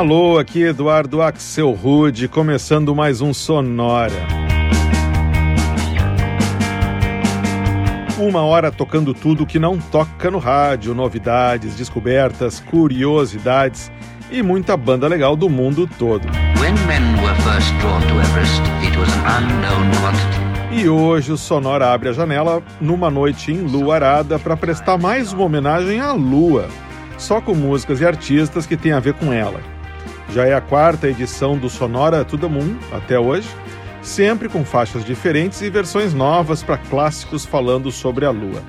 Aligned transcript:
Alô, 0.00 0.38
aqui 0.38 0.62
Eduardo 0.62 1.20
Axel 1.20 1.72
Rude, 1.72 2.26
começando 2.26 2.94
mais 2.94 3.20
um 3.20 3.34
Sonora. 3.34 4.14
Uma 8.18 8.40
hora 8.40 8.72
tocando 8.72 9.12
tudo 9.12 9.44
que 9.44 9.58
não 9.58 9.76
toca 9.76 10.30
no 10.30 10.38
rádio, 10.38 10.94
novidades, 10.94 11.74
descobertas, 11.74 12.60
curiosidades 12.60 13.92
e 14.30 14.42
muita 14.42 14.74
banda 14.74 15.06
legal 15.06 15.36
do 15.36 15.50
mundo 15.50 15.86
todo. 15.98 16.26
E 20.72 20.88
hoje 20.88 21.30
o 21.30 21.36
Sonora 21.36 21.92
abre 21.92 22.08
a 22.08 22.12
janela 22.14 22.62
numa 22.80 23.10
noite 23.10 23.52
enluarada 23.52 24.38
para 24.38 24.56
prestar 24.56 24.96
mais 24.96 25.34
uma 25.34 25.44
homenagem 25.44 26.00
à 26.00 26.10
Lua, 26.12 26.70
só 27.18 27.38
com 27.38 27.54
músicas 27.54 28.00
e 28.00 28.06
artistas 28.06 28.64
que 28.64 28.78
têm 28.78 28.92
a 28.92 28.98
ver 28.98 29.12
com 29.12 29.30
ela. 29.30 29.60
Já 30.32 30.46
é 30.46 30.54
a 30.54 30.60
quarta 30.60 31.08
edição 31.08 31.58
do 31.58 31.68
Sonora 31.68 32.24
To 32.24 32.38
The 32.38 32.46
Moon 32.46 32.76
até 32.92 33.18
hoje, 33.18 33.48
sempre 34.00 34.48
com 34.48 34.64
faixas 34.64 35.04
diferentes 35.04 35.60
e 35.60 35.68
versões 35.68 36.14
novas 36.14 36.62
para 36.62 36.78
clássicos 36.78 37.44
falando 37.44 37.90
sobre 37.90 38.24
a 38.24 38.30
Lua. 38.30 38.62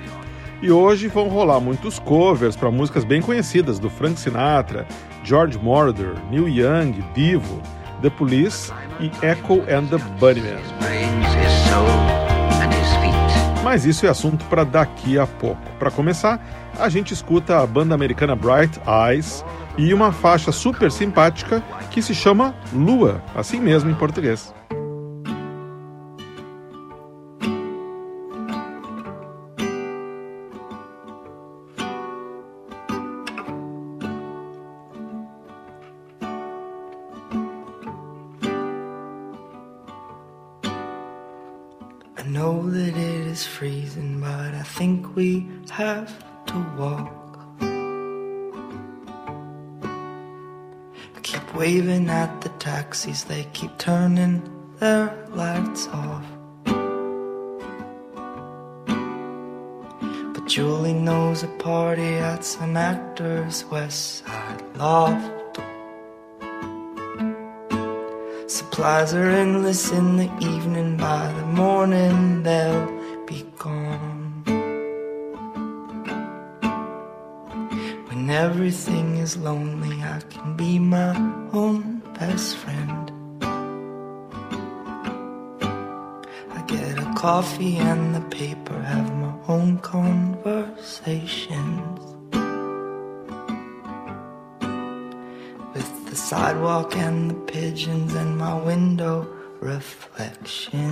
E 0.60 0.72
hoje 0.72 1.08
vão 1.08 1.28
rolar 1.28 1.60
muitos 1.60 2.00
covers 2.00 2.56
para 2.56 2.72
músicas 2.72 3.04
bem 3.04 3.22
conhecidas 3.22 3.78
do 3.78 3.92
Frank 3.92 4.20
Sinatra, 4.20 4.88
George 5.24 5.60
Moroder, 5.60 6.16
Neil 6.32 6.50
Young, 6.50 6.94
Divo, 7.14 7.62
The 8.02 8.10
Police 8.10 8.72
e 9.00 9.12
Echo 9.24 9.62
and 9.70 9.86
the 9.86 9.98
Bunnymen. 10.20 10.58
Mas 13.64 13.86
isso 13.86 14.08
é 14.08 14.10
assunto 14.10 14.44
para 14.46 14.64
daqui 14.64 15.20
a 15.20 15.28
pouco. 15.28 15.62
Para 15.78 15.92
começar, 15.92 16.44
a 16.80 16.90
gente 16.90 17.14
escuta 17.14 17.62
a 17.62 17.68
banda 17.68 17.94
americana 17.94 18.36
Bright 18.36 18.82
Eyes 18.88 19.46
e 19.78 19.94
uma 19.94 20.12
faixa 20.12 20.52
super 20.52 20.92
simpática 20.92 21.64
que 21.90 22.02
se 22.02 22.14
chama 22.14 22.56
Lua, 22.74 23.24
assim 23.36 23.60
mesmo 23.60 23.90
em 23.90 23.96
português. 23.96 24.54
I 42.18 42.24
know 42.24 42.70
that 42.70 42.96
it 42.96 43.28
is 43.28 43.46
freezing, 43.46 44.20
but 44.20 44.54
I 44.54 44.64
think 44.64 45.16
we 45.16 45.48
have 45.72 46.12
to 46.48 46.66
walk. 46.78 47.21
Waving 51.54 52.10
at 52.10 52.42
the 52.42 52.50
taxis, 52.50 53.24
they 53.26 53.46
keep 53.54 53.78
turning 53.78 54.42
their 54.80 55.14
lights 55.30 55.88
off. 55.88 56.26
But 60.34 60.48
Julie 60.48 60.94
knows 60.94 61.44
a 61.44 61.48
party 61.60 62.16
at 62.16 62.44
some 62.44 62.78
actor's 62.78 63.66
West 63.66 64.24
Side 64.26 64.64
loft. 64.78 65.60
Supplies 68.50 69.14
are 69.14 69.30
endless 69.30 69.92
in 69.92 70.18
the 70.18 70.32
evening, 70.40 70.98
by 70.98 71.32
the 71.34 71.46
morning 71.46 72.44
they'll 72.44 72.88
be 73.26 73.46
gone. 73.58 74.44
When 78.08 78.30
everything 78.30 79.18
is 79.18 79.38
lonely, 79.38 80.02
I 80.04 80.20
can 80.30 80.56
be 80.56 80.80
my 80.80 81.41
best 82.22 82.56
friend. 82.58 83.12
I 86.58 86.60
get 86.68 87.00
a 87.00 87.14
coffee 87.16 87.78
and 87.78 88.14
the 88.14 88.22
paper, 88.42 88.80
have 88.80 89.12
my 89.24 89.34
own 89.48 89.80
conversations. 89.80 92.00
With 95.74 95.92
the 96.10 96.16
sidewalk 96.16 96.96
and 96.96 97.32
the 97.32 97.40
pigeons 97.52 98.14
and 98.14 98.38
my 98.38 98.54
window 98.70 99.28
reflection. 99.60 100.92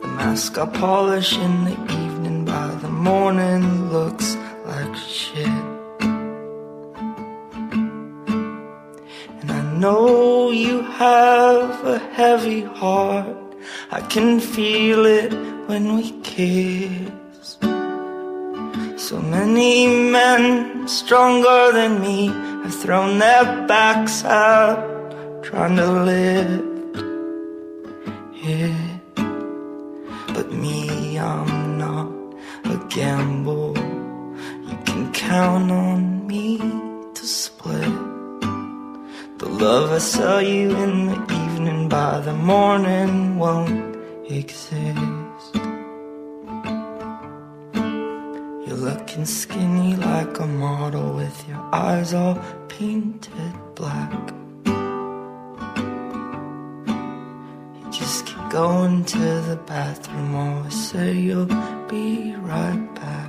The 0.00 0.08
mask 0.18 0.58
I 0.58 0.66
polish 0.66 1.38
in 1.38 1.64
the 1.68 1.76
evening 2.02 2.44
by 2.44 2.66
the 2.84 2.88
morning 2.88 3.92
looks 3.92 4.36
know 9.82 10.52
you 10.52 10.80
have 10.82 11.84
a 11.84 11.98
heavy 11.98 12.62
heart. 12.62 13.36
I 13.90 14.00
can 14.02 14.38
feel 14.38 15.04
it 15.04 15.32
when 15.68 15.96
we 15.96 16.12
kiss. 16.22 17.58
So 19.06 19.16
many 19.20 19.88
men 19.88 20.86
stronger 20.86 21.72
than 21.72 22.00
me 22.00 22.28
have 22.62 22.76
thrown 22.82 23.18
their 23.18 23.44
backs 23.66 24.22
out 24.24 24.78
trying 25.42 25.76
to 25.76 25.90
lift 26.10 26.96
it. 28.44 29.00
But 30.34 30.48
me, 30.52 31.18
I'm 31.18 31.76
not 31.84 32.08
a 32.74 32.76
gamble. 32.88 33.76
You 34.68 34.76
can 34.86 35.12
count 35.12 35.72
on 35.72 36.26
me 36.28 36.81
love 39.62 39.92
I 39.92 39.98
saw 39.98 40.38
you 40.40 40.76
in 40.76 41.06
the 41.06 41.18
evening 41.44 41.88
by 41.88 42.18
the 42.18 42.32
morning 42.32 43.38
won't 43.38 43.96
exist. 44.28 45.54
You're 48.64 48.82
looking 48.90 49.24
skinny 49.24 49.94
like 49.94 50.40
a 50.40 50.48
model 50.48 51.12
with 51.14 51.48
your 51.48 51.62
eyes 51.72 52.12
all 52.12 52.36
painted 52.68 53.54
black. 53.76 54.20
You 57.76 57.84
just 57.92 58.26
keep 58.26 58.44
going 58.50 59.04
to 59.04 59.26
the 59.48 59.60
bathroom, 59.64 60.34
always 60.34 60.90
say 60.90 61.12
you'll 61.12 61.54
be 61.86 62.34
right 62.34 62.84
back. 62.96 63.21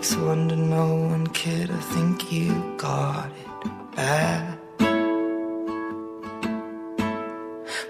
Takes 0.00 0.16
one 0.16 0.48
to 0.48 0.56
know 0.56 0.94
one, 0.94 1.26
kid. 1.26 1.70
I 1.70 1.80
think 1.94 2.32
you 2.32 2.74
got 2.78 3.30
it 3.30 3.94
bad. 3.94 4.58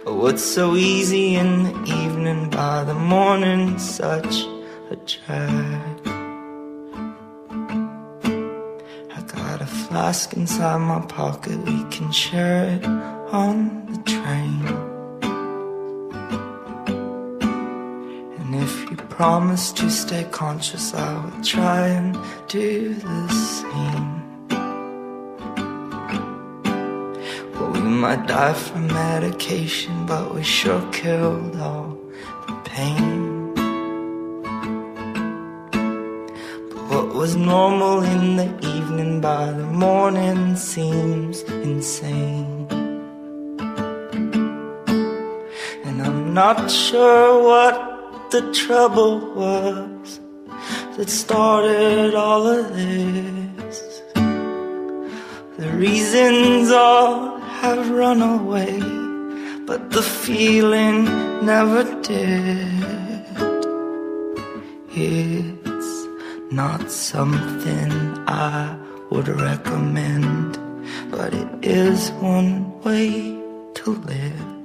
But 0.04 0.14
what's 0.14 0.42
so 0.42 0.74
easy 0.74 1.36
in 1.36 1.62
the 1.62 1.84
evening 1.84 2.50
by 2.50 2.82
the 2.82 2.94
morning, 2.94 3.78
such 3.78 4.42
a 4.90 4.96
drag. 5.06 6.00
I 9.16 9.22
got 9.28 9.60
a 9.60 9.66
flask 9.66 10.32
inside 10.32 10.78
my 10.78 11.02
pocket, 11.06 11.58
we 11.58 11.84
can 11.90 12.10
share 12.10 12.64
it 12.74 12.84
on 12.84 13.86
the 13.86 13.98
train. 14.02 14.79
Promise 19.20 19.70
to 19.70 19.90
stay 19.90 20.24
conscious, 20.30 20.94
I 20.94 21.12
will 21.22 21.44
try 21.44 21.88
and 21.88 22.16
do 22.48 22.94
the 22.94 23.28
same. 23.28 24.08
Well, 27.52 27.70
we 27.72 27.80
might 27.80 28.26
die 28.26 28.54
from 28.54 28.86
medication, 28.86 30.06
but 30.06 30.34
we 30.34 30.42
sure 30.42 30.80
killed 30.90 31.54
all 31.60 31.98
the 32.46 32.54
pain. 32.64 33.52
But 36.70 36.82
what 36.90 37.14
was 37.14 37.36
normal 37.36 38.02
in 38.02 38.36
the 38.36 38.48
evening 38.74 39.20
by 39.20 39.52
the 39.52 39.66
morning 39.66 40.56
seems 40.56 41.42
insane. 41.42 42.66
And 45.84 46.00
I'm 46.06 46.32
not 46.32 46.70
sure 46.70 47.42
what 47.42 47.89
the 48.30 48.52
trouble 48.52 49.18
was 49.34 50.20
that 50.96 51.10
started 51.10 52.14
all 52.14 52.46
of 52.46 52.72
this. 52.76 54.02
The 55.58 55.70
reasons 55.74 56.70
all 56.70 57.38
have 57.40 57.90
run 57.90 58.22
away, 58.22 58.78
but 59.66 59.90
the 59.90 60.02
feeling 60.02 61.04
never 61.44 61.82
did. 62.02 62.84
It's 64.92 66.06
not 66.52 66.88
something 66.88 67.90
I 68.28 68.78
would 69.10 69.26
recommend, 69.26 70.56
but 71.10 71.34
it 71.34 71.48
is 71.62 72.12
one 72.12 72.80
way 72.82 73.42
to 73.74 73.90
live. 74.06 74.59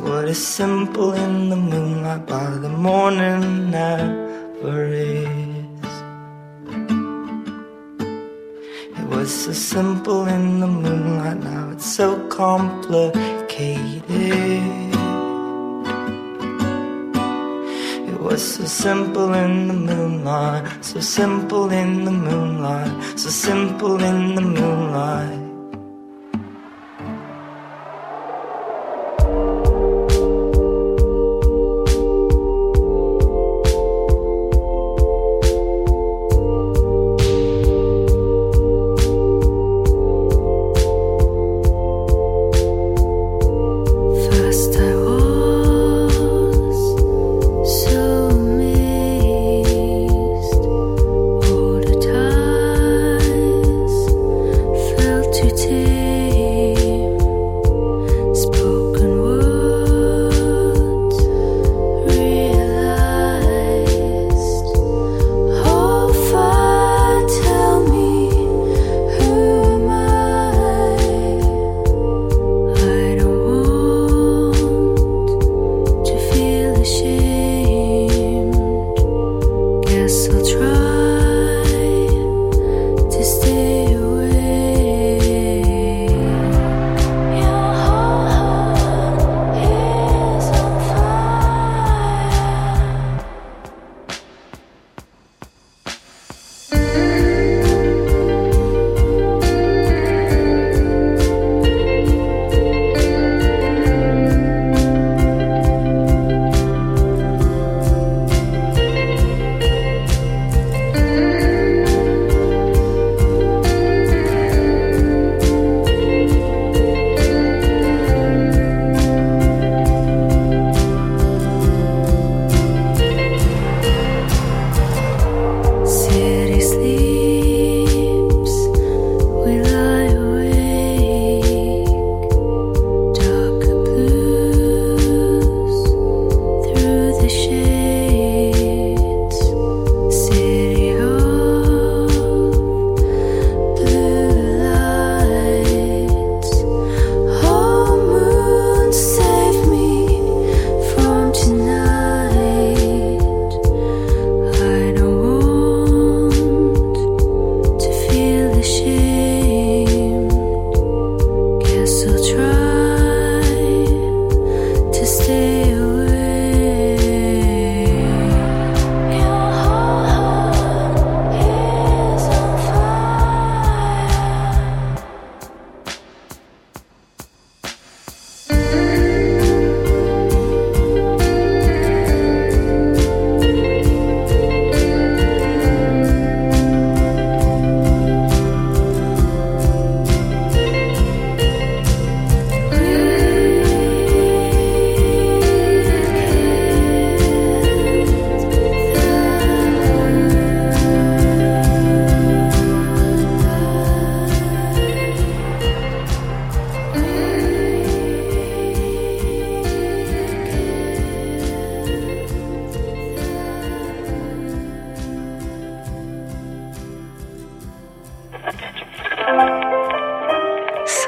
What 0.00 0.28
is 0.28 0.46
simple 0.46 1.12
in 1.12 1.48
the 1.48 1.56
moonlight 1.56 2.26
by 2.26 2.50
the 2.50 2.68
morning 2.68 3.70
never 3.70 4.84
is. 4.92 5.26
It 8.98 9.06
was 9.08 9.30
so 9.44 9.52
simple 9.52 10.26
in 10.26 10.60
the 10.60 10.66
moonlight, 10.66 11.38
now 11.38 11.70
it's 11.72 11.86
so 11.86 12.28
complicated. 12.28 14.02
It 18.10 18.20
was 18.20 18.42
so 18.54 18.64
simple 18.64 19.32
in 19.34 19.68
the 19.68 19.74
moonlight, 19.74 20.84
so 20.84 21.00
simple 21.00 21.70
in 21.70 22.04
the 22.04 22.12
moonlight, 22.12 23.18
so 23.18 23.30
simple 23.30 24.02
in 24.02 24.34
the 24.34 24.42
moonlight. 24.42 25.47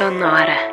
Just 0.01 0.70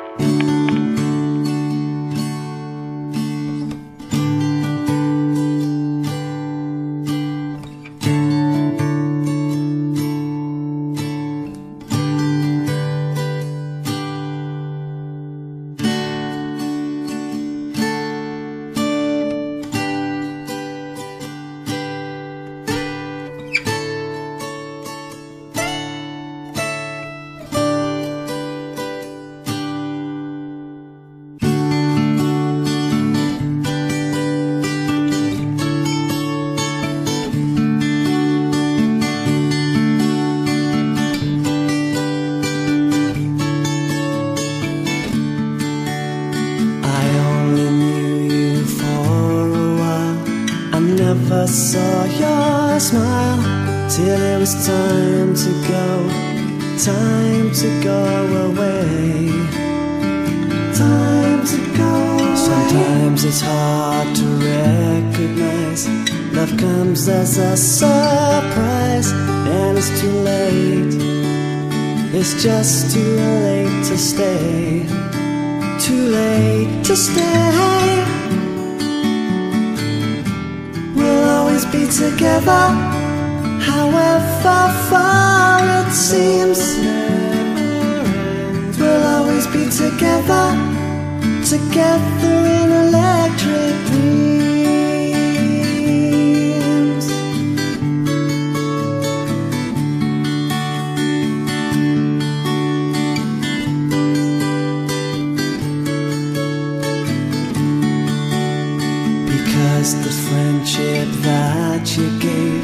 you 111.98 112.20
gave 112.20 112.64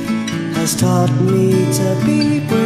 has 0.55 0.75
taught 0.75 1.11
me 1.21 1.51
to 1.73 2.01
be 2.05 2.39
brave. 2.47 2.62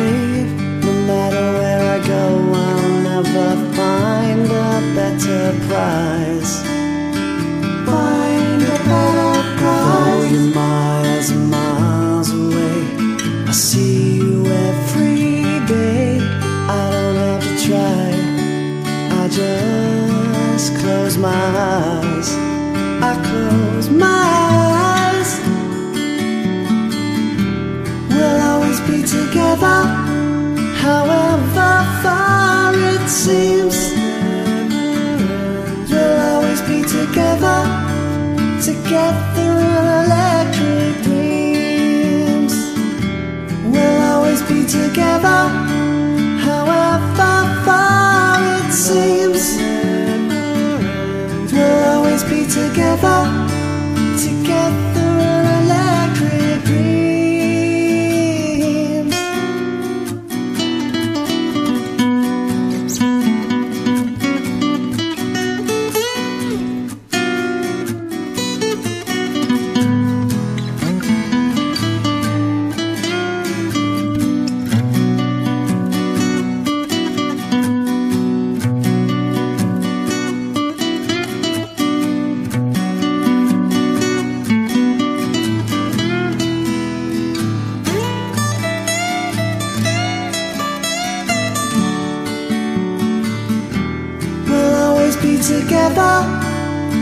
Together, 95.67 96.15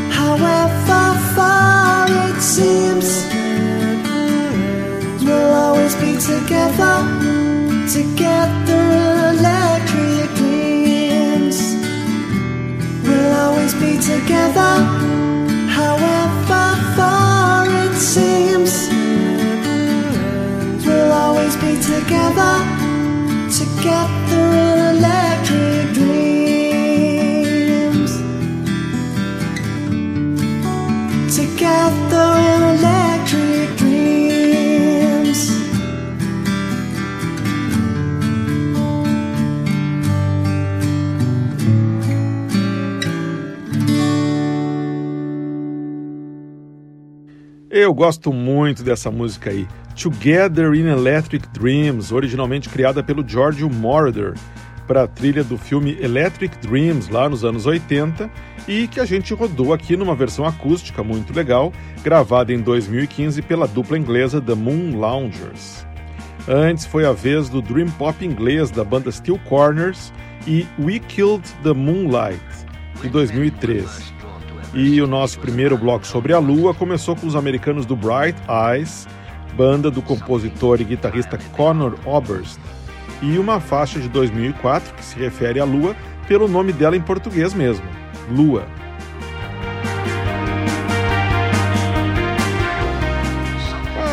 however 0.09 1.03
far 1.35 2.07
it 2.09 2.41
seems. 2.41 3.23
We'll 5.23 5.53
always 5.53 5.93
be 5.95 6.13
together, 6.17 6.95
together 7.97 8.83
electric 9.33 10.29
dreams. 10.39 11.57
We'll 13.03 13.33
always 13.43 13.73
be 13.75 13.99
together, 13.99 14.73
however 15.79 16.65
far 16.97 17.67
it 17.85 17.95
seems. 17.95 18.89
We'll 20.87 21.11
always 21.11 21.55
be 21.57 21.73
together, 21.93 22.53
together 23.61 24.43
electric 24.89 25.34
Eu 47.85 47.93
gosto 47.93 48.33
muito 48.33 48.81
dessa 48.81 49.11
música 49.11 49.51
aí. 49.51 49.67
Together 49.95 50.73
in 50.73 50.87
Electric 50.87 51.47
Dreams, 51.49 52.11
originalmente 52.11 52.67
criada 52.67 53.03
pelo 53.03 53.23
George 53.23 53.63
Moroder 53.63 54.33
para 54.87 55.03
a 55.03 55.07
trilha 55.07 55.43
do 55.43 55.55
filme 55.55 55.95
Electric 56.01 56.57
Dreams 56.67 57.09
lá 57.09 57.29
nos 57.29 57.45
anos 57.45 57.67
80 57.67 58.27
e 58.67 58.87
que 58.87 58.99
a 58.99 59.05
gente 59.05 59.35
rodou 59.35 59.71
aqui 59.71 59.95
numa 59.95 60.15
versão 60.15 60.45
acústica 60.45 61.03
muito 61.03 61.31
legal, 61.31 61.71
gravada 62.03 62.51
em 62.51 62.59
2015 62.59 63.43
pela 63.43 63.67
dupla 63.67 63.99
inglesa 63.99 64.41
The 64.41 64.55
Moon 64.55 64.97
Loungers. 64.97 65.85
Antes 66.47 66.87
foi 66.87 67.05
a 67.05 67.11
vez 67.11 67.49
do 67.49 67.61
dream 67.61 67.91
pop 67.99 68.25
inglês 68.25 68.71
da 68.71 68.83
banda 68.83 69.11
Steel 69.11 69.39
Corners 69.47 70.11
e 70.47 70.65
We 70.79 70.97
Killed 70.97 71.47
the 71.61 71.73
Moonlight, 71.73 72.41
de 72.99 73.09
2013. 73.09 74.14
E 74.77 75.01
o 75.01 75.07
nosso 75.07 75.39
primeiro 75.39 75.77
bloco 75.77 76.05
sobre 76.05 76.33
a 76.33 76.37
Lua 76.37 76.73
começou 76.73 77.15
com 77.15 77.25
os 77.25 77.33
americanos 77.33 77.85
do 77.85 77.95
Bright 77.95 78.37
Eyes, 78.49 79.07
banda 79.55 79.89
do 79.89 80.01
compositor 80.01 80.81
e 80.81 80.83
guitarrista 80.83 81.39
Conor 81.53 81.97
Oberst, 82.03 82.59
e 83.21 83.39
uma 83.39 83.61
faixa 83.61 84.01
de 84.01 84.09
2004 84.09 84.93
que 84.93 85.05
se 85.05 85.17
refere 85.17 85.61
à 85.61 85.63
Lua 85.63 85.95
pelo 86.27 86.49
nome 86.49 86.73
dela 86.73 86.97
em 86.97 87.01
português 87.01 87.53
mesmo, 87.53 87.85
Lua. 88.29 88.67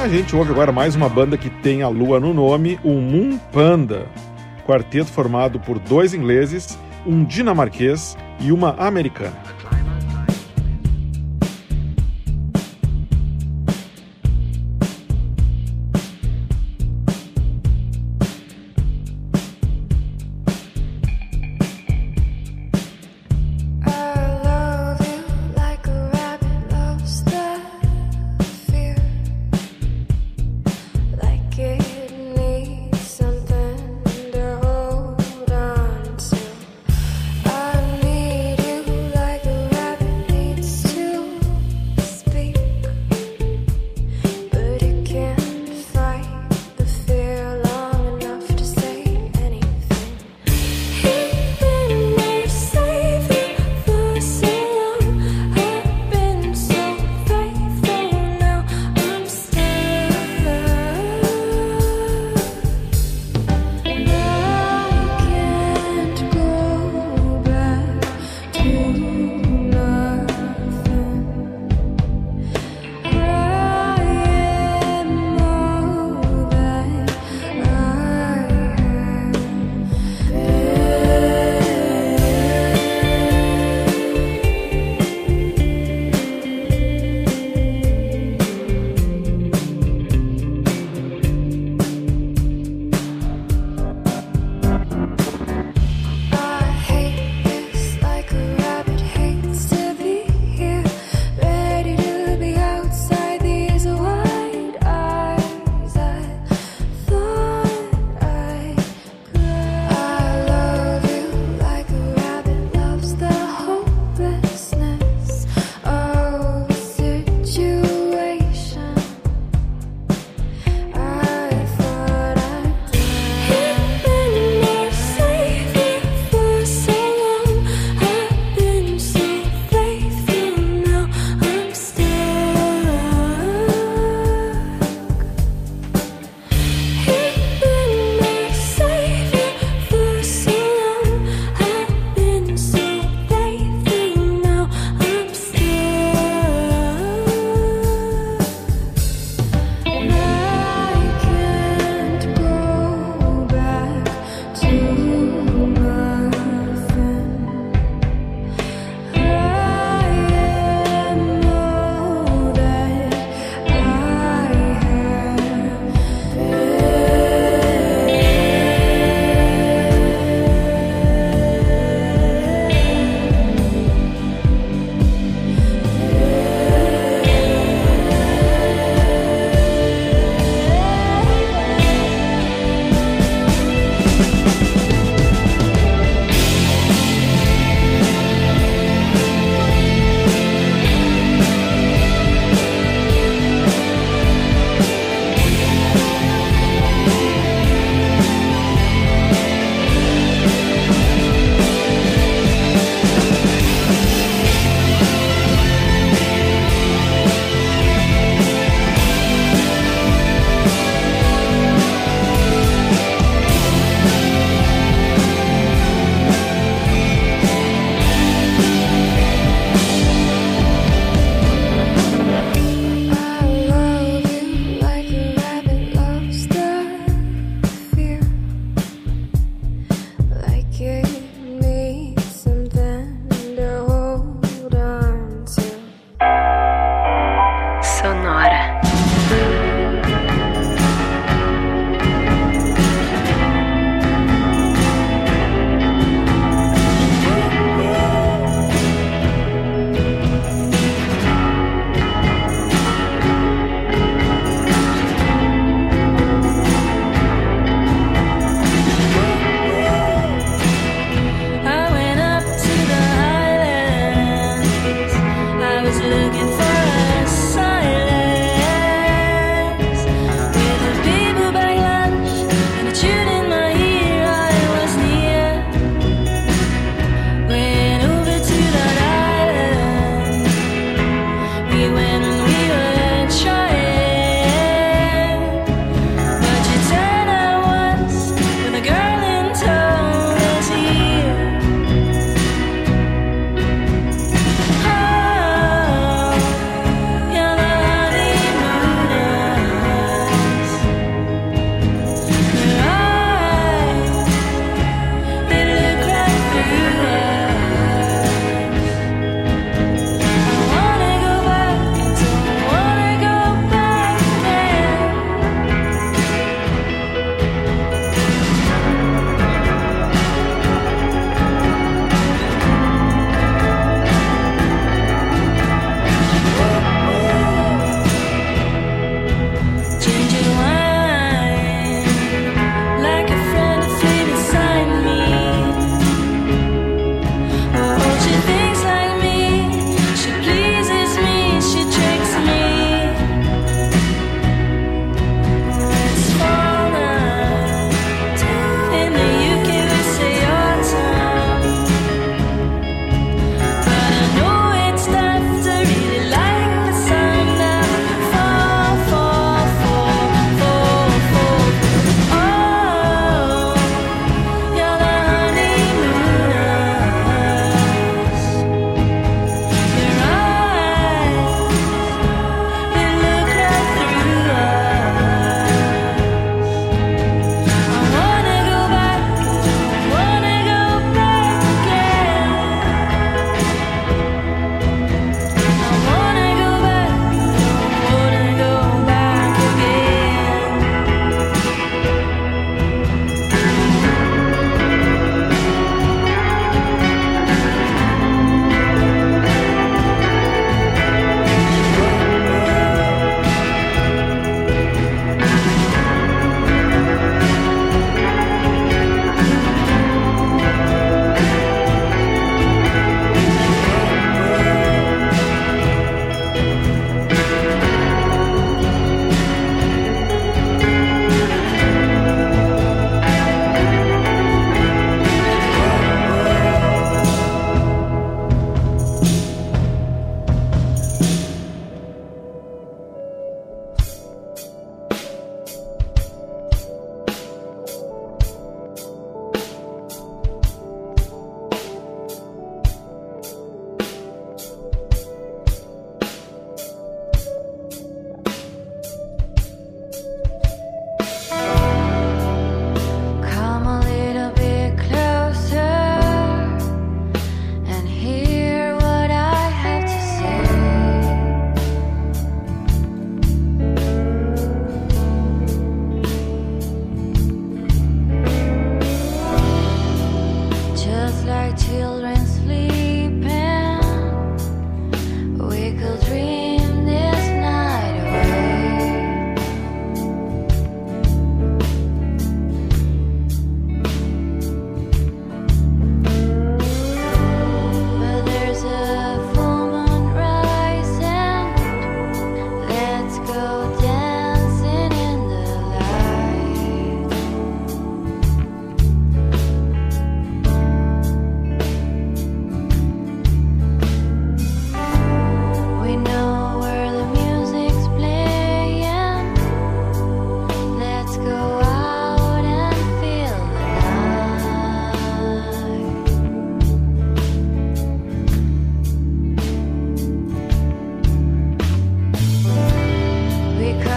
A 0.00 0.06
gente 0.06 0.36
ouve 0.36 0.52
agora 0.52 0.70
mais 0.70 0.94
uma 0.94 1.08
banda 1.08 1.36
que 1.36 1.50
tem 1.50 1.82
a 1.82 1.88
Lua 1.88 2.20
no 2.20 2.32
nome, 2.32 2.78
o 2.84 2.92
Moon 3.00 3.36
Panda, 3.50 4.06
quarteto 4.64 5.10
formado 5.10 5.58
por 5.58 5.80
dois 5.80 6.14
ingleses, 6.14 6.78
um 7.04 7.24
dinamarquês 7.24 8.16
e 8.38 8.52
uma 8.52 8.76
americana. 8.78 9.61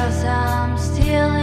Because 0.05 0.23
I'm 0.23 0.77
still 0.77 1.34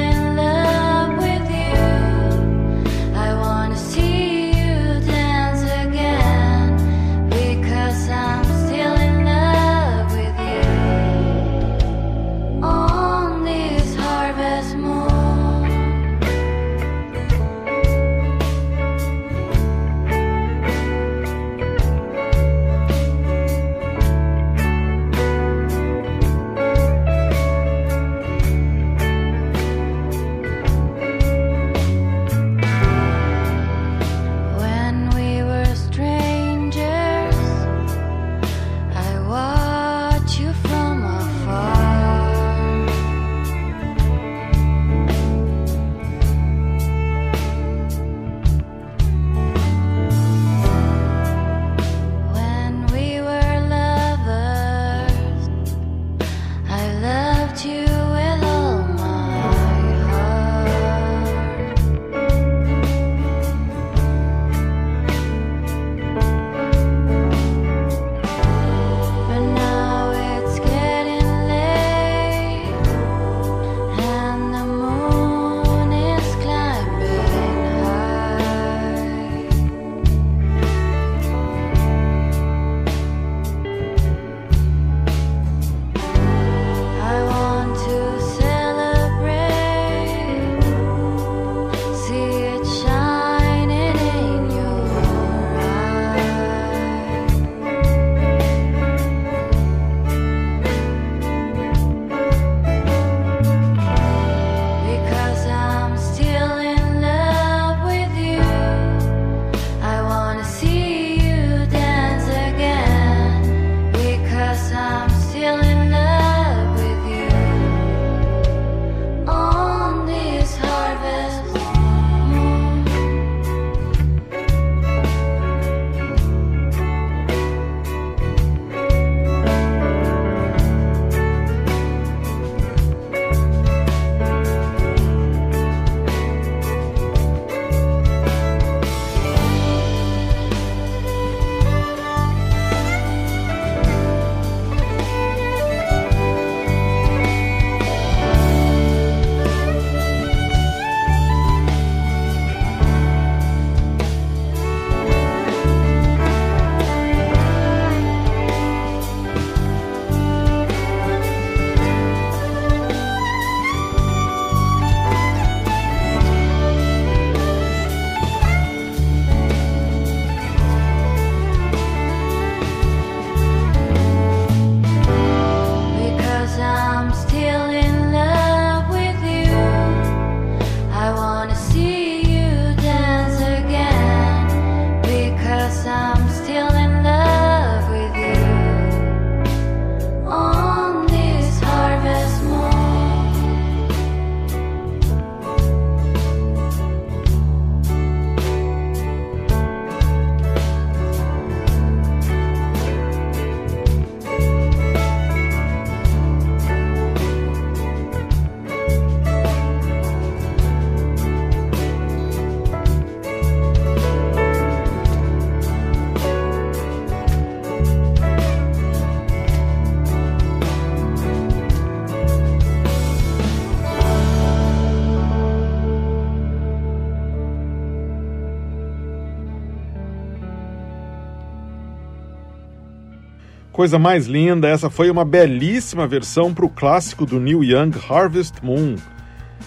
Coisa 233.83 233.99
mais 233.99 234.29
linda, 234.29 234.69
essa 234.69 234.89
foi 234.89 235.11
uma 235.11 235.25
belíssima 235.25 236.07
versão 236.07 236.55
para 236.55 236.65
o 236.65 236.69
clássico 236.69 237.27
do 237.27 237.41
Neil 237.41 237.65
Young 237.65 237.91
Harvest 238.09 238.63
Moon. 238.63 238.95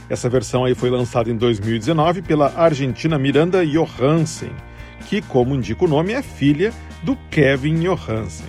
Essa 0.09 0.29
versão 0.29 0.63
aí 0.63 0.73
foi 0.73 0.89
lançada 0.89 1.29
em 1.29 1.35
2019 1.35 2.21
pela 2.21 2.53
argentina 2.55 3.19
Miranda 3.19 3.65
Johansen, 3.65 4.53
que, 5.09 5.21
como 5.21 5.53
indica 5.53 5.83
o 5.83 5.87
nome, 5.89 6.13
é 6.13 6.21
filha 6.21 6.71
do 7.03 7.17
Kevin 7.29 7.81
Johansen. 7.81 8.47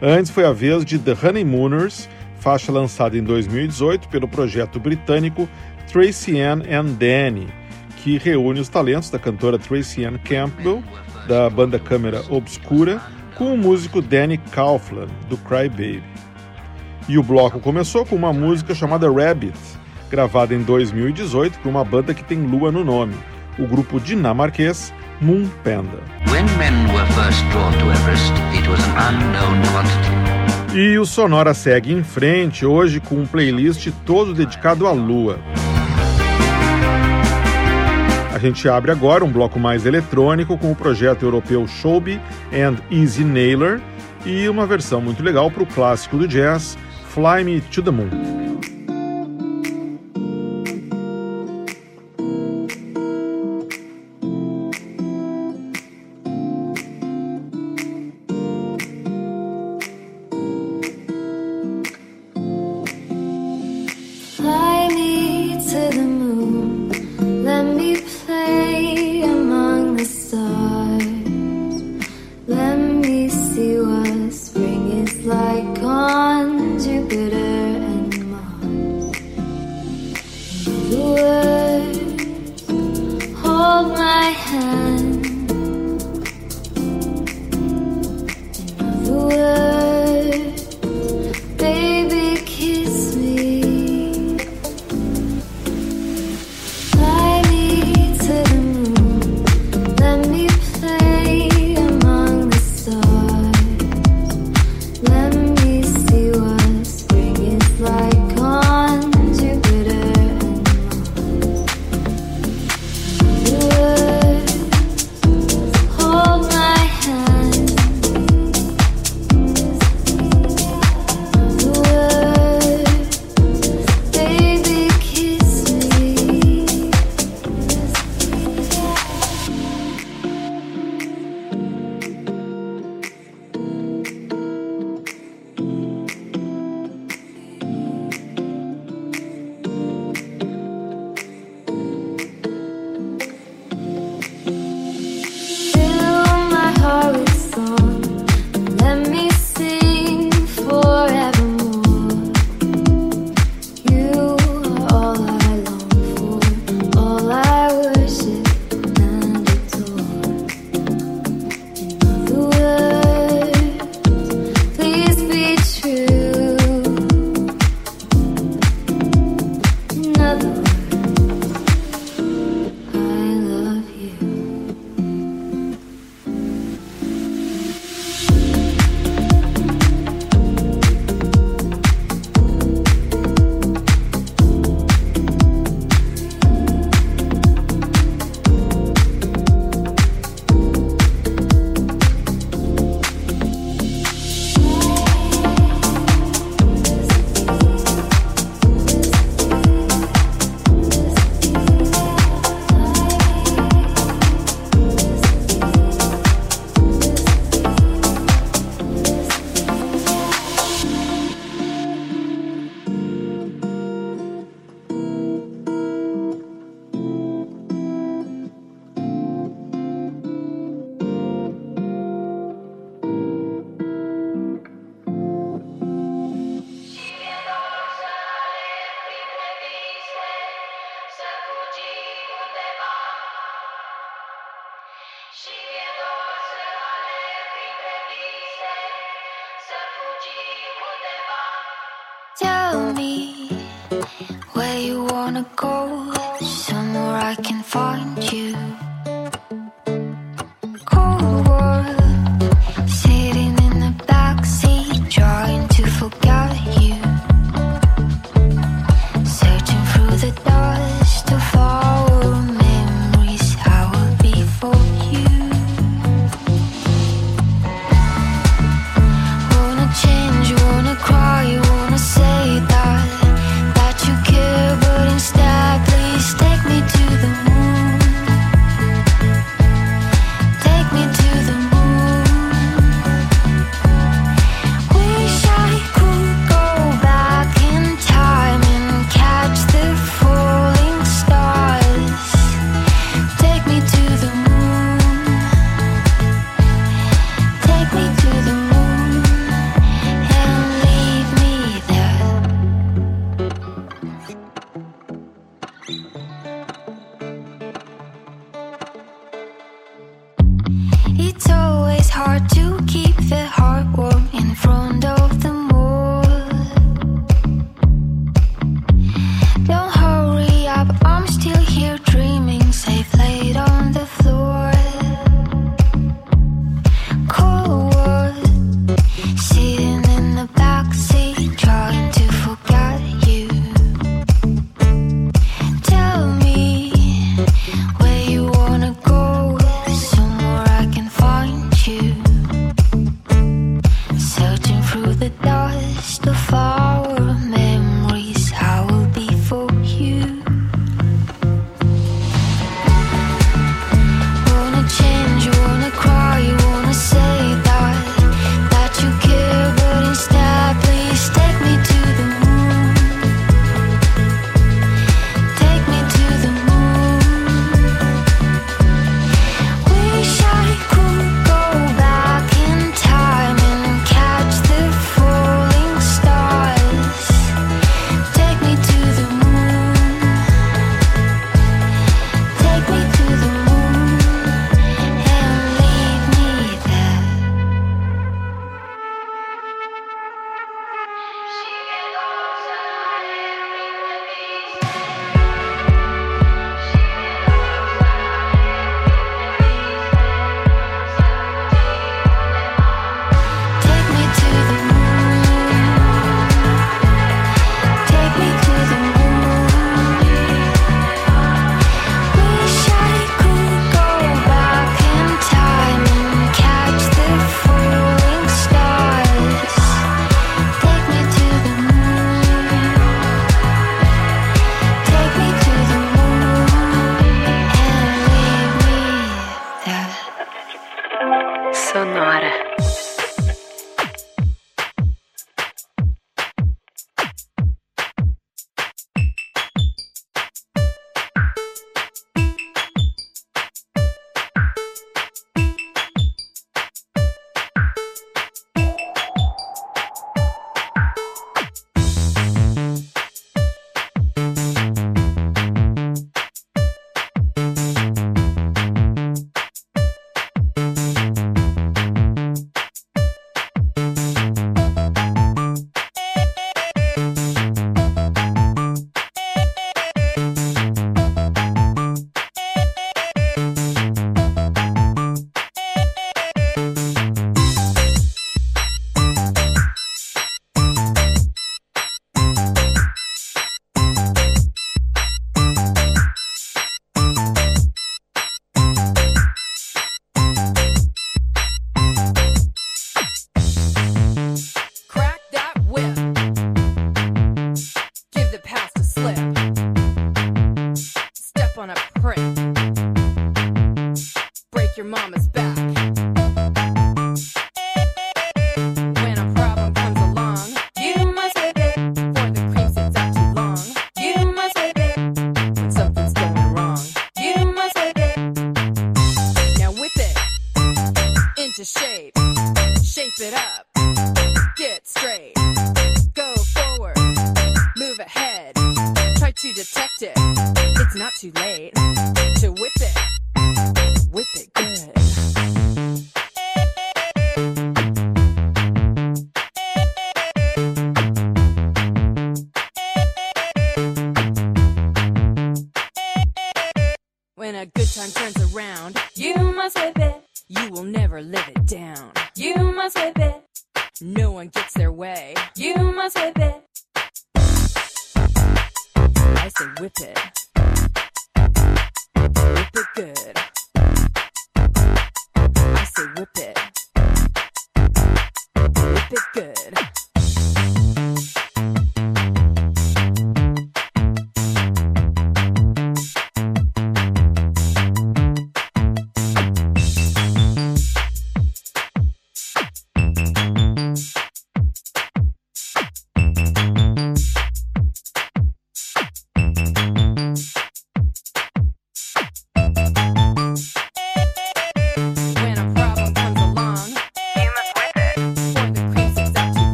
Antes 0.00 0.30
foi 0.30 0.44
a 0.44 0.52
vez 0.52 0.84
de 0.84 1.00
The 1.00 1.16
Honeymooners, 1.20 2.08
faixa 2.38 2.70
lançada 2.70 3.18
em 3.18 3.24
2018 3.24 4.06
pelo 4.06 4.28
projeto 4.28 4.78
britânico 4.78 5.48
Tracy 5.92 6.40
Ann 6.40 6.62
and 6.70 6.92
Danny, 6.92 7.48
que 7.96 8.18
reúne 8.18 8.60
os 8.60 8.68
talentos 8.68 9.10
da 9.10 9.18
cantora 9.18 9.58
Tracy 9.58 10.04
Ann 10.04 10.18
Campbell, 10.18 10.80
da 11.26 11.50
banda 11.50 11.80
Câmara 11.80 12.22
Obscura, 12.30 13.02
com 13.34 13.52
o 13.52 13.58
músico 13.58 14.00
Danny 14.00 14.38
Kaufman, 14.38 15.08
do 15.28 15.36
Cry 15.36 15.68
Baby. 15.68 16.02
E 17.08 17.18
o 17.18 17.22
bloco 17.22 17.58
começou 17.60 18.06
com 18.06 18.14
uma 18.14 18.32
música 18.32 18.74
chamada 18.74 19.10
Rabbit, 19.10 19.58
gravada 20.10 20.54
em 20.54 20.62
2018 20.62 21.58
por 21.58 21.68
uma 21.68 21.84
banda 21.84 22.14
que 22.14 22.22
tem 22.22 22.38
lua 22.38 22.70
no 22.70 22.84
nome, 22.84 23.14
o 23.58 23.66
grupo 23.66 23.98
dinamarquês 23.98 24.92
Moon 25.20 25.48
Panda. 25.62 26.00
Everest. 29.70 30.74
E 30.74 30.98
o 30.98 31.04
Sonora 31.04 31.54
segue 31.54 31.92
em 31.92 32.02
frente 32.02 32.64
hoje 32.64 32.98
com 32.98 33.16
um 33.16 33.26
playlist 33.26 33.90
todo 34.06 34.32
dedicado 34.32 34.86
à 34.86 34.92
lua. 34.92 35.38
Gente 38.42 38.68
abre 38.68 38.90
agora 38.90 39.24
um 39.24 39.30
bloco 39.30 39.56
mais 39.56 39.86
eletrônico 39.86 40.58
com 40.58 40.72
o 40.72 40.74
projeto 40.74 41.22
europeu 41.22 41.64
Showbe 41.68 42.20
and 42.52 42.74
Easy 42.90 43.22
Nailer 43.22 43.80
e 44.26 44.48
uma 44.48 44.66
versão 44.66 45.00
muito 45.00 45.22
legal 45.22 45.48
para 45.48 45.62
o 45.62 45.66
clássico 45.66 46.18
do 46.18 46.26
jazz 46.26 46.76
Fly 47.10 47.44
Me 47.44 47.60
to 47.60 47.80
the 47.80 47.92
Moon. 47.92 48.10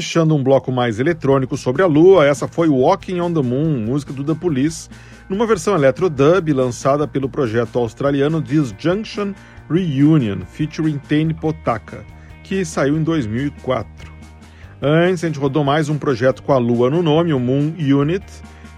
Fechando 0.00 0.34
um 0.34 0.42
bloco 0.42 0.72
mais 0.72 0.98
eletrônico 0.98 1.58
sobre 1.58 1.82
a 1.82 1.86
Lua, 1.86 2.24
essa 2.24 2.48
foi 2.48 2.70
Walking 2.70 3.20
on 3.20 3.34
the 3.34 3.42
Moon, 3.42 3.80
música 3.80 4.14
do 4.14 4.24
The 4.24 4.32
Police, 4.32 4.88
numa 5.28 5.46
versão 5.46 5.74
eletro-dub 5.74 6.54
lançada 6.54 7.06
pelo 7.06 7.28
projeto 7.28 7.78
australiano 7.78 8.40
Disjunction 8.40 9.34
Reunion, 9.70 10.38
featuring 10.46 10.96
Tane 11.06 11.34
Potaka, 11.34 12.02
que 12.42 12.64
saiu 12.64 12.96
em 12.96 13.02
2004. 13.02 14.10
Antes, 14.80 15.22
a 15.22 15.26
gente 15.26 15.38
rodou 15.38 15.62
mais 15.62 15.90
um 15.90 15.98
projeto 15.98 16.42
com 16.42 16.54
a 16.54 16.58
Lua 16.58 16.88
no 16.88 17.02
nome, 17.02 17.34
o 17.34 17.38
Moon 17.38 17.74
Unit, 17.78 18.24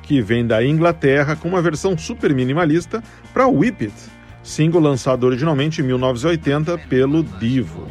que 0.02 0.20
vem 0.20 0.44
da 0.44 0.66
Inglaterra 0.66 1.36
com 1.36 1.46
uma 1.46 1.62
versão 1.62 1.96
super 1.96 2.34
minimalista 2.34 3.00
para 3.32 3.46
Whip 3.46 3.84
It, 3.84 3.94
single 4.42 4.80
lançado 4.80 5.22
originalmente 5.22 5.82
em 5.82 5.84
1980 5.84 6.78
pelo 6.78 7.22
Divo. 7.22 7.86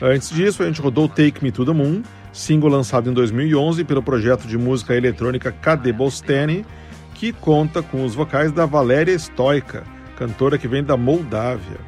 Antes 0.00 0.30
disso, 0.30 0.64
a 0.64 0.66
gente 0.66 0.80
rodou 0.80 1.08
Take 1.08 1.40
Me 1.40 1.52
to 1.52 1.64
the 1.64 1.72
Moon, 1.72 2.02
single 2.32 2.70
lançado 2.70 3.10
em 3.10 3.12
2011 3.12 3.84
pelo 3.84 4.02
projeto 4.02 4.46
de 4.46 4.56
música 4.56 4.96
eletrônica 4.96 5.52
KD 5.52 5.92
Bostani, 5.92 6.64
que 7.14 7.30
conta 7.32 7.82
com 7.82 8.04
os 8.04 8.14
vocais 8.14 8.50
da 8.50 8.64
Valéria 8.66 9.16
Stoica, 9.18 9.84
cantora 10.16 10.58
que 10.58 10.66
vem 10.66 10.82
da 10.82 10.96
Moldávia. 10.96 11.78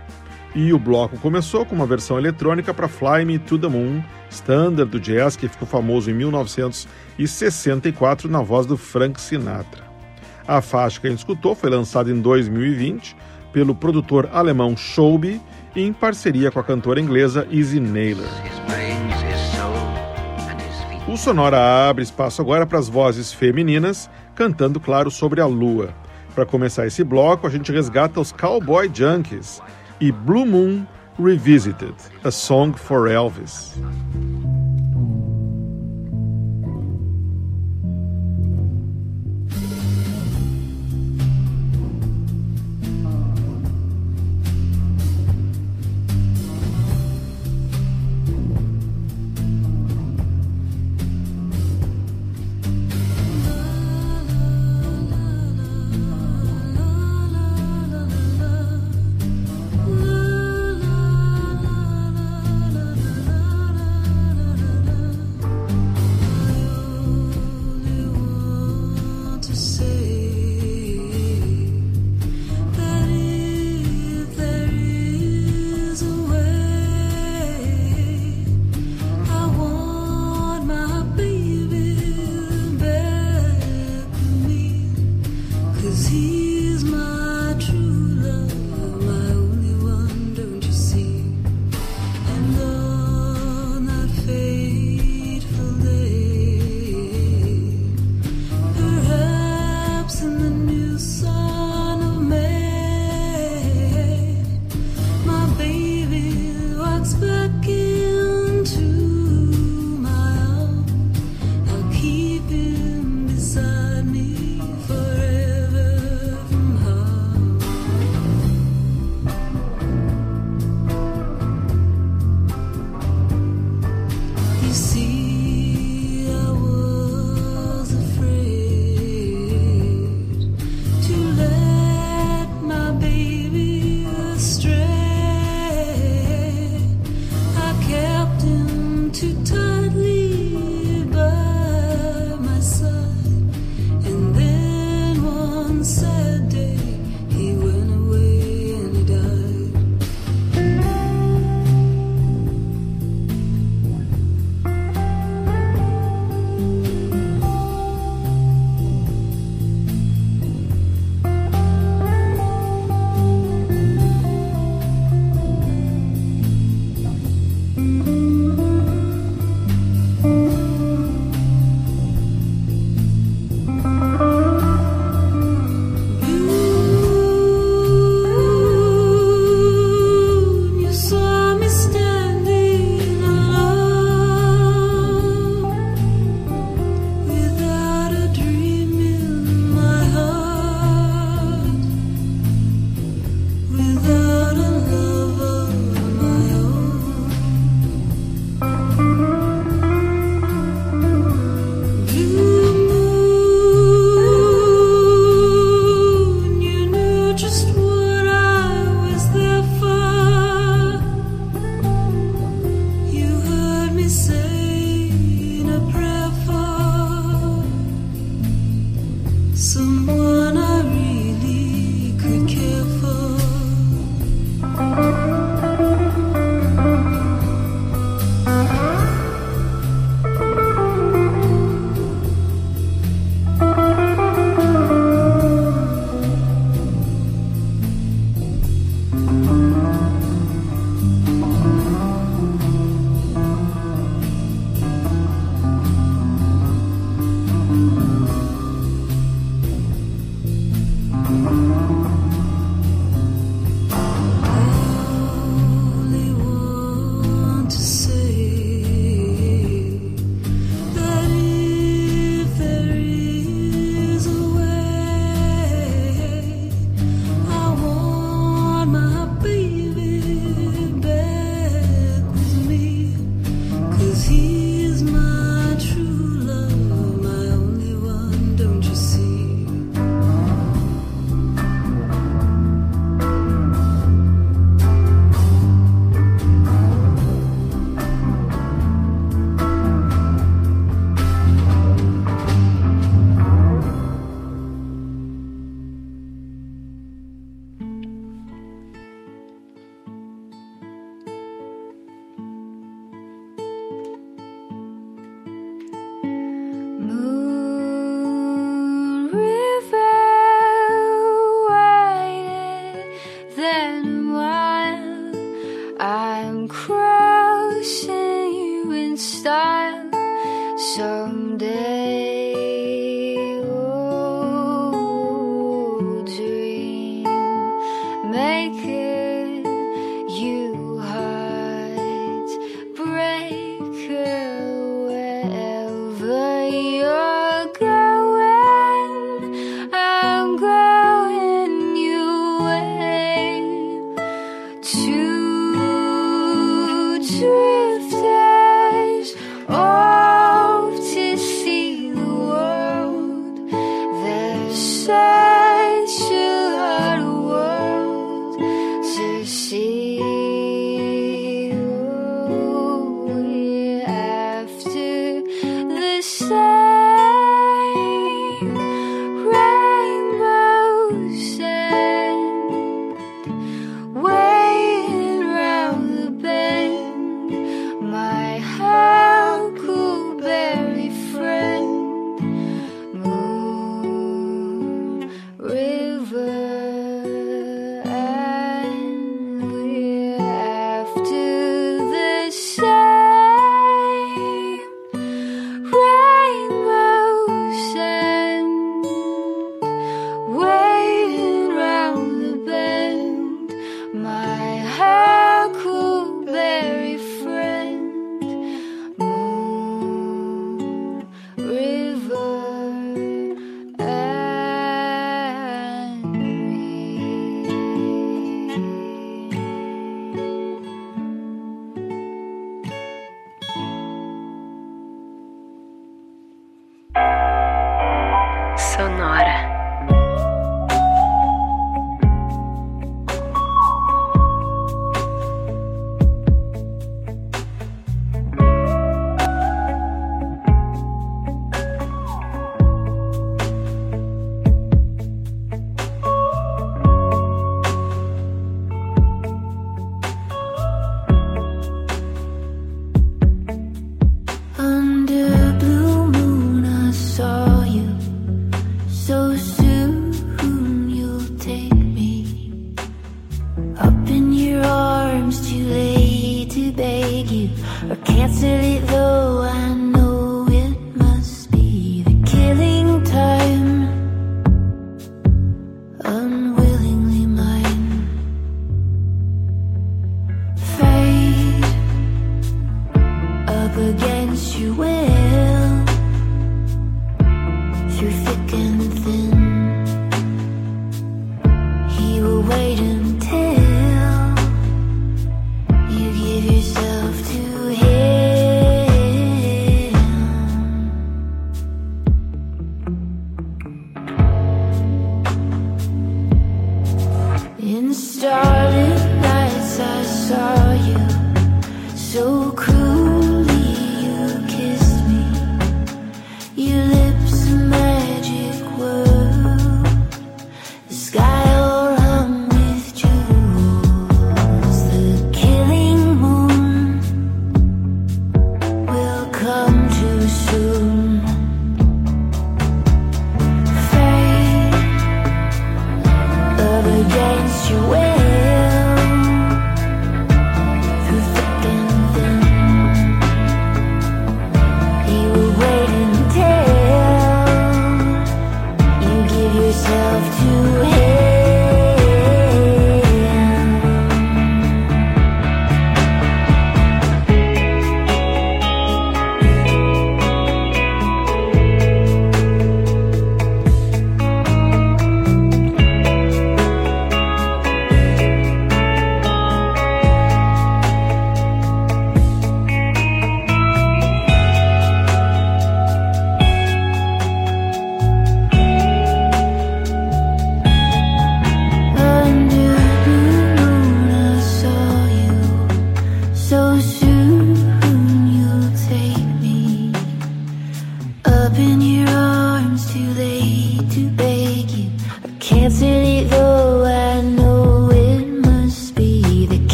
E 0.54 0.72
o 0.72 0.78
bloco 0.78 1.18
começou 1.18 1.66
com 1.66 1.74
uma 1.74 1.86
versão 1.86 2.16
eletrônica 2.16 2.72
para 2.72 2.86
Fly 2.86 3.24
Me 3.24 3.40
to 3.40 3.58
the 3.58 3.66
Moon, 3.66 4.00
standard 4.30 4.88
do 4.90 5.00
jazz 5.00 5.34
que 5.34 5.48
ficou 5.48 5.66
famoso 5.66 6.08
em 6.10 6.14
1964 6.14 8.28
na 8.28 8.40
voz 8.40 8.66
do 8.66 8.76
Frank 8.76 9.20
Sinatra. 9.20 9.82
A 10.46 10.60
faixa 10.60 11.00
que 11.00 11.06
a 11.06 11.10
gente 11.10 11.20
escutou 11.20 11.54
foi 11.54 11.70
lançada 11.70 12.10
em 12.10 12.20
2020 12.20 13.16
pelo 13.52 13.74
produtor 13.74 14.28
alemão 14.32 14.76
Showby 14.76 15.40
em 15.74 15.92
parceria 15.92 16.50
com 16.50 16.60
a 16.60 16.64
cantora 16.64 17.00
inglesa 17.00 17.46
Izzy 17.50 17.80
Naylor. 17.80 18.28
O 21.14 21.16
Sonora 21.16 21.88
abre 21.88 22.02
espaço 22.02 22.42
agora 22.42 22.66
para 22.66 22.76
as 22.76 22.88
vozes 22.88 23.32
femininas, 23.32 24.10
cantando, 24.34 24.80
claro, 24.80 25.12
sobre 25.12 25.40
a 25.40 25.46
lua. 25.46 25.94
Para 26.34 26.44
começar 26.44 26.88
esse 26.88 27.04
bloco, 27.04 27.46
a 27.46 27.50
gente 27.50 27.70
resgata 27.70 28.20
os 28.20 28.32
Cowboy 28.32 28.90
Junkies 28.92 29.62
e 30.00 30.10
Blue 30.10 30.44
Moon 30.44 30.84
Revisited, 31.16 31.94
A 32.24 32.32
Song 32.32 32.76
for 32.76 33.08
Elvis. 33.08 33.78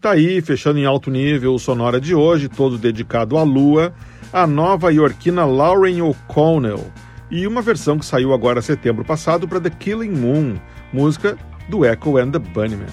Tá 0.00 0.12
aí, 0.12 0.40
fechando 0.40 0.78
em 0.78 0.84
alto 0.84 1.10
nível 1.10 1.54
o 1.54 1.58
Sonora 1.58 2.00
de 2.00 2.14
hoje, 2.14 2.48
todo 2.48 2.78
dedicado 2.78 3.36
à 3.36 3.42
Lua, 3.42 3.92
a 4.32 4.46
nova 4.46 4.92
iorquina 4.92 5.44
Lauren 5.44 6.02
O'Connell 6.02 6.86
e 7.28 7.48
uma 7.48 7.60
versão 7.60 7.98
que 7.98 8.06
saiu 8.06 8.32
agora 8.32 8.62
setembro 8.62 9.04
passado 9.04 9.48
para 9.48 9.60
The 9.60 9.70
Killing 9.70 10.12
Moon, 10.12 10.54
música 10.92 11.36
do 11.68 11.84
Echo 11.84 12.16
and 12.16 12.30
the 12.30 12.38
Bunnymen. 12.38 12.86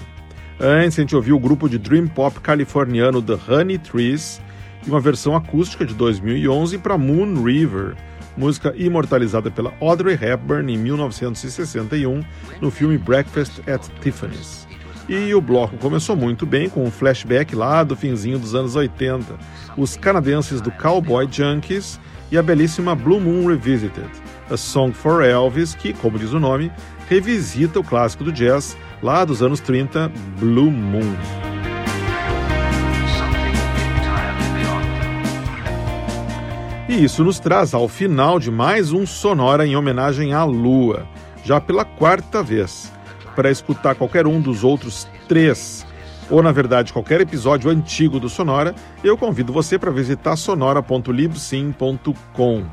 Antes 0.58 0.98
a 0.98 1.02
gente 1.02 1.14
ouviu 1.14 1.36
o 1.36 1.40
grupo 1.40 1.68
de 1.68 1.78
dream 1.78 2.08
pop 2.08 2.40
californiano 2.40 3.22
The 3.22 3.38
Honey 3.48 3.78
Trees 3.78 4.42
e 4.84 4.90
uma 4.90 4.98
versão 4.98 5.36
acústica 5.36 5.86
de 5.86 5.94
2011 5.94 6.76
para 6.78 6.98
Moon 6.98 7.40
River, 7.40 7.94
música 8.36 8.74
imortalizada 8.76 9.48
pela 9.48 9.72
Audrey 9.80 10.18
Hepburn 10.20 10.74
em 10.74 10.76
1961 10.76 12.20
no 12.60 12.68
filme 12.68 12.98
Breakfast 12.98 13.60
at 13.68 13.86
Tiffany's. 14.02 14.66
E 15.08 15.32
o 15.32 15.40
bloco 15.40 15.76
começou 15.76 16.16
muito 16.16 16.44
bem 16.44 16.68
com 16.68 16.84
um 16.84 16.90
flashback 16.90 17.54
lá 17.54 17.84
do 17.84 17.94
finzinho 17.94 18.40
dos 18.40 18.56
anos 18.56 18.74
80, 18.74 19.38
os 19.76 19.96
canadenses 19.96 20.60
do 20.60 20.72
Cowboy 20.72 21.28
Junkies 21.30 22.00
e 22.30 22.36
a 22.36 22.42
belíssima 22.42 22.92
Blue 22.92 23.20
Moon 23.20 23.46
Revisited, 23.46 24.10
a 24.50 24.56
Song 24.56 24.92
for 24.92 25.22
Elvis, 25.22 25.76
que, 25.76 25.92
como 25.92 26.18
diz 26.18 26.32
o 26.32 26.40
nome, 26.40 26.72
revisita 27.08 27.78
o 27.78 27.84
clássico 27.84 28.24
do 28.24 28.32
jazz 28.32 28.76
lá 29.00 29.24
dos 29.24 29.44
anos 29.44 29.60
30, 29.60 30.10
Blue 30.40 30.72
Moon. 30.72 31.14
E 36.88 37.04
isso 37.04 37.22
nos 37.22 37.38
traz 37.38 37.74
ao 37.74 37.86
final 37.86 38.40
de 38.40 38.50
mais 38.50 38.90
um 38.90 39.06
Sonora 39.06 39.64
em 39.64 39.76
homenagem 39.76 40.32
à 40.32 40.42
Lua, 40.42 41.06
já 41.44 41.60
pela 41.60 41.84
quarta 41.84 42.42
vez. 42.42 42.95
Para 43.36 43.50
escutar 43.50 43.94
qualquer 43.94 44.26
um 44.26 44.40
dos 44.40 44.64
outros 44.64 45.06
três, 45.28 45.86
ou 46.30 46.42
na 46.42 46.50
verdade 46.50 46.90
qualquer 46.92 47.20
episódio 47.20 47.70
antigo 47.70 48.18
do 48.18 48.30
Sonora, 48.30 48.74
eu 49.04 49.16
convido 49.16 49.52
você 49.52 49.78
para 49.78 49.90
visitar 49.90 50.36
sonora.libsim.com. 50.36 52.64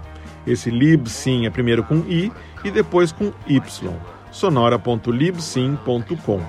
Esse 0.48 0.72
libsim 0.72 1.46
é 1.46 1.50
primeiro 1.50 1.84
com 1.84 1.98
i 2.08 2.32
e 2.64 2.72
depois 2.72 3.12
com 3.12 3.34
y. 3.46 3.62
sonora.libsim.com. 4.32 6.42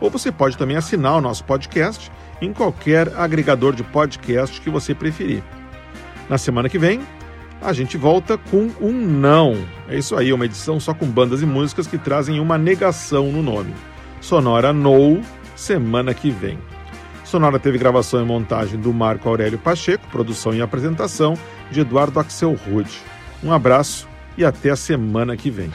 Ou 0.00 0.10
você 0.10 0.30
pode 0.30 0.58
também 0.58 0.76
assinar 0.76 1.16
o 1.16 1.22
nosso 1.22 1.42
podcast 1.44 2.12
em 2.42 2.52
qualquer 2.52 3.16
agregador 3.16 3.74
de 3.74 3.82
podcast 3.82 4.60
que 4.60 4.68
você 4.68 4.94
preferir. 4.94 5.42
Na 6.28 6.36
semana 6.36 6.68
que 6.68 6.78
vem, 6.78 7.00
a 7.64 7.72
gente 7.72 7.96
volta 7.96 8.36
com 8.36 8.70
um 8.78 8.92
não. 8.92 9.56
É 9.88 9.96
isso 9.96 10.14
aí, 10.14 10.32
uma 10.32 10.44
edição 10.44 10.78
só 10.78 10.92
com 10.92 11.06
bandas 11.06 11.40
e 11.40 11.46
músicas 11.46 11.86
que 11.86 11.96
trazem 11.96 12.38
uma 12.38 12.58
negação 12.58 13.32
no 13.32 13.42
nome. 13.42 13.74
Sonora 14.20 14.72
No, 14.72 15.20
semana 15.56 16.12
que 16.12 16.30
vem. 16.30 16.58
Sonora 17.24 17.58
teve 17.58 17.78
gravação 17.78 18.20
e 18.20 18.24
montagem 18.24 18.78
do 18.78 18.92
Marco 18.92 19.28
Aurélio 19.28 19.58
Pacheco, 19.58 20.06
produção 20.08 20.54
e 20.54 20.60
apresentação 20.60 21.38
de 21.70 21.80
Eduardo 21.80 22.20
Axel 22.20 22.54
Rude. 22.54 23.00
Um 23.42 23.50
abraço 23.50 24.06
e 24.36 24.44
até 24.44 24.70
a 24.70 24.76
semana 24.76 25.34
que 25.34 25.50
vem. 25.50 25.70